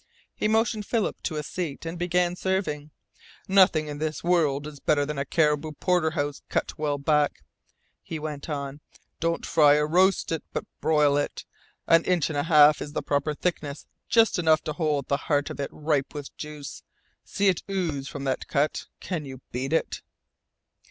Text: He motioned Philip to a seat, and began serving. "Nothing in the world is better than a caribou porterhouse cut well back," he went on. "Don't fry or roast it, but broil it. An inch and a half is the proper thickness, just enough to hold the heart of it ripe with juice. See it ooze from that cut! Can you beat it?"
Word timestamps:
He 0.33 0.47
motioned 0.47 0.87
Philip 0.87 1.21
to 1.21 1.35
a 1.35 1.43
seat, 1.43 1.85
and 1.85 1.99
began 1.99 2.35
serving. 2.35 2.89
"Nothing 3.47 3.85
in 3.85 3.99
the 3.99 4.19
world 4.23 4.65
is 4.65 4.79
better 4.79 5.05
than 5.05 5.19
a 5.19 5.25
caribou 5.25 5.73
porterhouse 5.73 6.41
cut 6.49 6.75
well 6.79 6.97
back," 6.97 7.43
he 8.01 8.17
went 8.17 8.49
on. 8.49 8.81
"Don't 9.19 9.45
fry 9.45 9.75
or 9.75 9.85
roast 9.87 10.31
it, 10.31 10.43
but 10.53 10.65
broil 10.79 11.17
it. 11.17 11.45
An 11.85 12.03
inch 12.05 12.31
and 12.31 12.37
a 12.39 12.49
half 12.49 12.81
is 12.81 12.93
the 12.93 13.03
proper 13.03 13.35
thickness, 13.35 13.85
just 14.09 14.39
enough 14.39 14.63
to 14.63 14.73
hold 14.73 15.07
the 15.07 15.17
heart 15.29 15.51
of 15.51 15.59
it 15.59 15.69
ripe 15.71 16.15
with 16.15 16.35
juice. 16.35 16.81
See 17.23 17.47
it 17.47 17.61
ooze 17.69 18.07
from 18.07 18.23
that 18.23 18.47
cut! 18.47 18.87
Can 19.01 19.23
you 19.25 19.41
beat 19.51 19.71
it?" 19.71 20.01